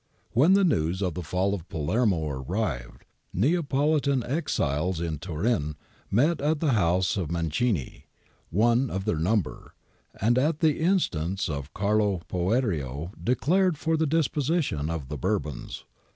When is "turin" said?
5.19-5.75